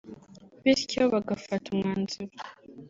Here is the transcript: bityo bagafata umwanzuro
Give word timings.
bityo 0.63 1.01
bagafata 1.13 1.65
umwanzuro 1.73 2.33